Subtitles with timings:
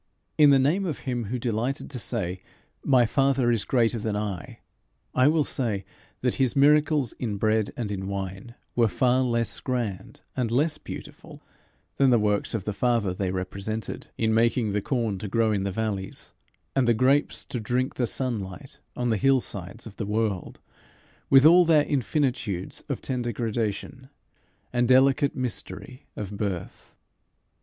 [0.35, 2.41] In the name of him who delighted to say
[2.83, 4.57] "My Father is greater than I,"
[5.13, 5.85] I will say
[6.21, 11.43] that his miracles in bread and in wine were far less grand and less beautiful
[11.97, 15.65] than the works of the Father they represented, in making the corn to grow in
[15.65, 16.33] the valleys,
[16.75, 20.59] and the grapes to drink the sunlight on the hill sides of the world,
[21.29, 24.09] with all their infinitudes of tender gradation
[24.73, 26.95] and delicate mystery of birth.